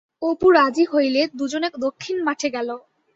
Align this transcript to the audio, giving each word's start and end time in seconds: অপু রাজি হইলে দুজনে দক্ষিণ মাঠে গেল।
অপু 0.21 0.47
রাজি 0.51 0.85
হইলে 0.85 1.21
দুজনে 1.33 1.67
দক্ষিণ 1.77 2.17
মাঠে 2.27 2.47
গেল। 2.49 2.69